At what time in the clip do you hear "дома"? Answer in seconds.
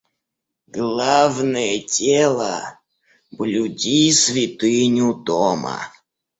5.13-5.91